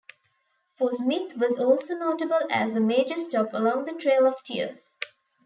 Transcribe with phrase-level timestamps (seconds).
[0.79, 4.97] Fort Smith was also notable as a major stop along the Trail of Tears.